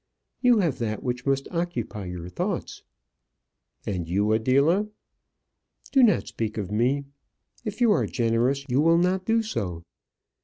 You 0.41 0.57
have 0.61 0.79
that 0.79 1.03
which 1.03 1.27
must 1.27 1.47
occupy 1.51 2.05
your 2.05 2.27
thoughts." 2.27 2.81
"And 3.85 4.09
you, 4.09 4.31
Adela?" 4.33 4.87
"Do 5.91 6.01
not 6.01 6.25
speak 6.25 6.57
of 6.57 6.71
me. 6.71 7.05
If 7.65 7.81
you 7.81 7.91
are 7.91 8.07
generous, 8.07 8.65
you 8.67 8.81
will 8.81 8.97
not 8.97 9.25
do 9.25 9.43
so. 9.43 9.83